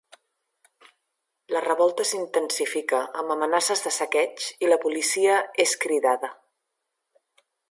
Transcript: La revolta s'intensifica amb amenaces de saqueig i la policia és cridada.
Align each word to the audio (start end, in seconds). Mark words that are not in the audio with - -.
La 1.55 1.61
revolta 1.65 2.07
s'intensifica 2.13 3.03
amb 3.21 3.35
amenaces 3.35 3.87
de 3.89 3.95
saqueig 4.01 4.49
i 4.67 4.73
la 4.75 4.81
policia 4.87 5.41
és 5.69 5.79
cridada. 5.85 6.37